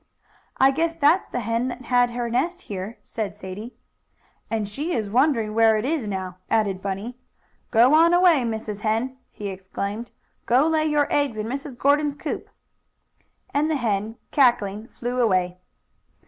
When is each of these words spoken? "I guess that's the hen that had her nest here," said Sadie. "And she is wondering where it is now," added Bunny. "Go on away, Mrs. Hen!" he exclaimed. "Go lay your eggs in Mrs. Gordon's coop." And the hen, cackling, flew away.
"I 0.57 0.71
guess 0.71 0.95
that's 0.95 1.27
the 1.27 1.41
hen 1.41 1.67
that 1.67 1.83
had 1.83 2.09
her 2.09 2.27
nest 2.27 2.61
here," 2.63 2.97
said 3.03 3.35
Sadie. 3.35 3.75
"And 4.49 4.67
she 4.67 4.93
is 4.93 5.11
wondering 5.11 5.53
where 5.53 5.77
it 5.77 5.85
is 5.85 6.07
now," 6.07 6.37
added 6.49 6.81
Bunny. 6.81 7.19
"Go 7.69 7.93
on 7.93 8.11
away, 8.11 8.39
Mrs. 8.41 8.79
Hen!" 8.79 9.15
he 9.29 9.49
exclaimed. 9.49 10.09
"Go 10.47 10.65
lay 10.65 10.87
your 10.87 11.05
eggs 11.13 11.37
in 11.37 11.45
Mrs. 11.45 11.77
Gordon's 11.77 12.15
coop." 12.15 12.49
And 13.53 13.69
the 13.69 13.75
hen, 13.75 14.15
cackling, 14.31 14.87
flew 14.87 15.21
away. 15.21 15.59